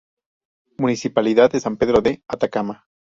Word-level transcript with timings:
Municipalidad 0.79 1.51
de 1.51 1.59
San 1.59 1.77
Pedro 1.77 2.01
de 2.01 2.23
Atacama. 2.27 2.87